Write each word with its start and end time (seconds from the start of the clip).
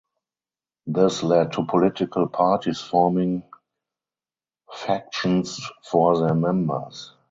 This 0.87 1.21
led 1.21 1.51
to 1.53 1.65
political 1.65 2.27
parties 2.27 2.81
forming 2.81 3.43
factions 4.73 5.59
for 5.83 6.19
their 6.19 6.33
members. 6.33 7.13